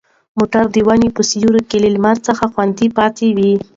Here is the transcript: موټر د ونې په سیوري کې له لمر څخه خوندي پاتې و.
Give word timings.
موټر 0.37 0.63
د 0.75 0.77
ونې 0.87 1.09
په 1.15 1.21
سیوري 1.29 1.61
کې 1.69 1.77
له 1.83 1.89
لمر 1.95 2.17
څخه 2.27 2.43
خوندي 2.53 2.87
پاتې 2.97 3.27
و. 3.37 3.39